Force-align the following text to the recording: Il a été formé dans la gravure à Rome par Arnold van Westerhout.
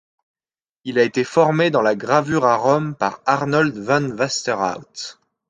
Il 0.83 0.97
a 0.97 1.03
été 1.03 1.23
formé 1.23 1.69
dans 1.69 1.83
la 1.83 1.93
gravure 1.93 2.45
à 2.45 2.55
Rome 2.55 2.95
par 2.95 3.21
Arnold 3.27 3.77
van 3.77 4.03
Westerhout. 4.05 5.19